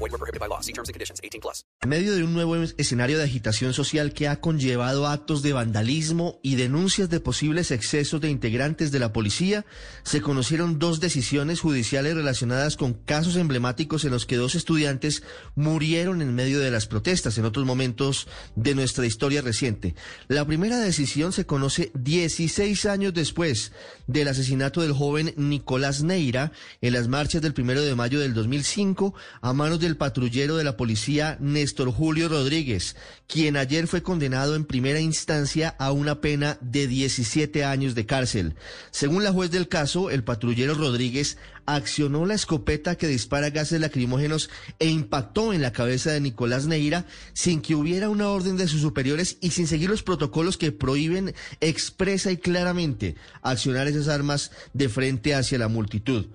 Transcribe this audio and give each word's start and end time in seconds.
Void 0.00 0.12
were 0.12 0.18
prohibited 0.18 0.40
by 0.40 0.48
law. 0.48 0.60
See 0.62 0.72
terms 0.72 0.88
and 0.88 0.94
conditions. 0.94 1.20
18 1.22 1.40
plus. 1.42 1.64
En 1.82 1.90
medio 1.90 2.14
de 2.14 2.24
un 2.24 2.32
nuevo 2.32 2.56
escenario 2.78 3.18
de 3.18 3.24
agitación 3.24 3.74
social 3.74 4.12
que 4.12 4.28
ha 4.28 4.40
conllevado 4.40 5.06
actos 5.06 5.42
de 5.42 5.52
vandalismo 5.52 6.40
y 6.42 6.56
denuncias 6.56 7.10
de 7.10 7.20
posibles 7.20 7.70
excesos 7.70 8.20
de 8.20 8.30
integrantes 8.30 8.92
de 8.92 8.98
la 8.98 9.12
policía, 9.12 9.66
se 10.02 10.22
conocieron 10.22 10.78
dos 10.78 11.00
decisiones 11.00 11.60
judiciales 11.60 12.14
relacionadas 12.14 12.76
con 12.76 12.94
casos 12.94 13.36
emblemáticos 13.36 14.04
en 14.04 14.10
los 14.10 14.24
que 14.24 14.36
dos 14.36 14.54
estudiantes 14.54 15.22
murieron 15.54 16.22
en 16.22 16.34
medio 16.34 16.60
de 16.60 16.70
las 16.70 16.86
protestas 16.86 17.36
en 17.36 17.44
otros 17.44 17.66
momentos 17.66 18.26
de 18.56 18.74
nuestra 18.74 19.04
historia 19.06 19.42
reciente. 19.42 19.94
La 20.28 20.46
primera 20.46 20.78
decisión 20.78 21.32
se 21.32 21.44
conoce 21.44 21.90
16 21.94 22.86
años 22.86 23.12
después 23.12 23.72
del 24.06 24.28
asesinato 24.28 24.80
del 24.80 24.92
joven 24.92 25.34
Nicolás 25.36 26.02
Neira 26.02 26.52
en 26.80 26.92
las 26.92 27.08
marchas 27.08 27.42
del 27.42 27.54
primero 27.54 27.82
de 27.82 27.94
mayo 27.94 28.20
del 28.20 28.34
2005 28.34 29.14
a 29.40 29.52
manos 29.52 29.80
del 29.90 29.96
patrullero 29.96 30.56
de 30.56 30.62
la 30.62 30.76
policía 30.76 31.36
Néstor 31.40 31.90
Julio 31.90 32.28
Rodríguez, 32.28 32.94
quien 33.26 33.56
ayer 33.56 33.88
fue 33.88 34.04
condenado 34.04 34.54
en 34.54 34.64
primera 34.64 35.00
instancia 35.00 35.74
a 35.80 35.90
una 35.90 36.20
pena 36.20 36.58
de 36.60 36.86
17 36.86 37.64
años 37.64 37.96
de 37.96 38.06
cárcel. 38.06 38.54
Según 38.92 39.24
la 39.24 39.32
juez 39.32 39.50
del 39.50 39.66
caso, 39.66 40.10
el 40.10 40.22
patrullero 40.22 40.74
Rodríguez 40.74 41.38
accionó 41.66 42.24
la 42.24 42.34
escopeta 42.34 42.94
que 42.94 43.08
dispara 43.08 43.50
gases 43.50 43.80
lacrimógenos 43.80 44.48
e 44.78 44.86
impactó 44.86 45.52
en 45.52 45.60
la 45.60 45.72
cabeza 45.72 46.12
de 46.12 46.20
Nicolás 46.20 46.66
Neira 46.66 47.04
sin 47.32 47.60
que 47.60 47.74
hubiera 47.74 48.10
una 48.10 48.28
orden 48.28 48.56
de 48.56 48.68
sus 48.68 48.82
superiores 48.82 49.38
y 49.40 49.50
sin 49.50 49.66
seguir 49.66 49.90
los 49.90 50.04
protocolos 50.04 50.56
que 50.56 50.70
prohíben 50.70 51.34
expresa 51.60 52.30
y 52.30 52.36
claramente 52.36 53.16
accionar 53.42 53.88
esas 53.88 54.06
armas 54.06 54.52
de 54.72 54.88
frente 54.88 55.34
hacia 55.34 55.58
la 55.58 55.66
multitud. 55.66 56.26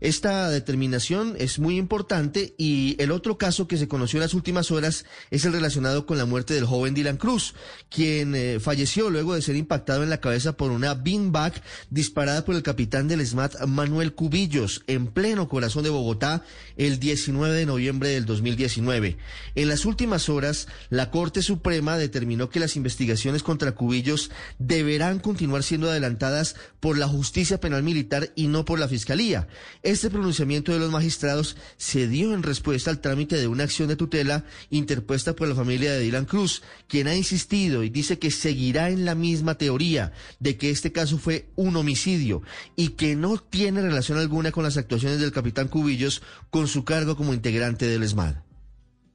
Esta 0.00 0.48
determinación 0.48 1.34
es 1.38 1.58
muy 1.58 1.76
importante 1.76 2.54
y 2.56 2.94
el 3.00 3.10
otro 3.10 3.36
caso 3.36 3.66
que 3.66 3.76
se 3.76 3.88
conoció 3.88 4.18
en 4.18 4.22
las 4.22 4.34
últimas 4.34 4.70
horas 4.70 5.04
es 5.30 5.44
el 5.44 5.52
relacionado 5.52 6.06
con 6.06 6.18
la 6.18 6.24
muerte 6.24 6.54
del 6.54 6.66
joven 6.66 6.94
Dylan 6.94 7.16
Cruz, 7.16 7.54
quien 7.90 8.36
eh, 8.36 8.60
falleció 8.60 9.10
luego 9.10 9.34
de 9.34 9.42
ser 9.42 9.56
impactado 9.56 10.04
en 10.04 10.10
la 10.10 10.20
cabeza 10.20 10.56
por 10.56 10.70
una 10.70 10.94
beanbag 10.94 11.52
disparada 11.90 12.44
por 12.44 12.54
el 12.54 12.62
capitán 12.62 13.08
del 13.08 13.26
SMAT 13.26 13.66
Manuel 13.66 14.14
Cubillos 14.14 14.84
en 14.86 15.08
pleno 15.08 15.48
corazón 15.48 15.82
de 15.82 15.90
Bogotá 15.90 16.44
el 16.76 17.00
19 17.00 17.54
de 17.56 17.66
noviembre 17.66 18.10
del 18.10 18.24
2019. 18.24 19.16
En 19.56 19.68
las 19.68 19.84
últimas 19.84 20.28
horas, 20.28 20.68
la 20.90 21.10
Corte 21.10 21.42
Suprema 21.42 21.98
determinó 21.98 22.50
que 22.50 22.60
las 22.60 22.76
investigaciones 22.76 23.42
contra 23.42 23.72
Cubillos 23.72 24.30
deberán 24.60 25.18
continuar 25.18 25.64
siendo 25.64 25.90
adelantadas 25.90 26.54
por 26.78 26.96
la 26.96 27.08
justicia 27.08 27.58
penal 27.58 27.82
militar 27.82 28.30
y 28.36 28.46
no 28.46 28.64
por 28.64 28.78
la 28.78 28.86
Fiscalía. 28.86 29.48
Este 29.88 30.10
pronunciamiento 30.10 30.70
de 30.70 30.80
los 30.80 30.90
magistrados 30.90 31.56
se 31.78 32.08
dio 32.08 32.34
en 32.34 32.42
respuesta 32.42 32.90
al 32.90 33.00
trámite 33.00 33.36
de 33.36 33.48
una 33.48 33.64
acción 33.64 33.88
de 33.88 33.96
tutela 33.96 34.44
interpuesta 34.68 35.34
por 35.34 35.48
la 35.48 35.54
familia 35.54 35.90
de 35.92 36.00
Dylan 36.00 36.26
Cruz, 36.26 36.62
quien 36.88 37.06
ha 37.06 37.14
insistido 37.14 37.82
y 37.82 37.88
dice 37.88 38.18
que 38.18 38.30
seguirá 38.30 38.90
en 38.90 39.06
la 39.06 39.14
misma 39.14 39.54
teoría 39.54 40.12
de 40.40 40.58
que 40.58 40.68
este 40.68 40.92
caso 40.92 41.16
fue 41.16 41.48
un 41.56 41.74
homicidio 41.74 42.42
y 42.76 42.90
que 42.90 43.16
no 43.16 43.38
tiene 43.38 43.80
relación 43.80 44.18
alguna 44.18 44.52
con 44.52 44.62
las 44.62 44.76
actuaciones 44.76 45.20
del 45.20 45.32
capitán 45.32 45.68
Cubillos 45.68 46.20
con 46.50 46.68
su 46.68 46.84
cargo 46.84 47.16
como 47.16 47.32
integrante 47.32 47.86
del 47.86 48.02
ESMAD. 48.02 48.42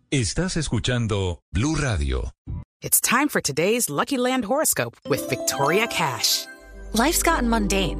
Estás 0.09 0.57
escuchando 0.57 1.40
Blue 1.51 1.75
Radio. 1.75 2.31
It's 2.81 3.00
time 3.00 3.29
for 3.29 3.44
today's 3.44 3.91
Lucky 3.91 4.17
Land 4.17 4.45
horoscope 4.45 4.97
with 5.07 5.22
Victoria 5.29 5.85
Cash. 5.85 6.47
Life's 6.94 7.22
gotten 7.22 7.47
mundane, 7.47 8.00